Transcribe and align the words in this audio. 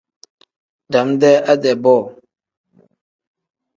Dam-dee 0.93 1.39
ade-bo. 1.51 1.95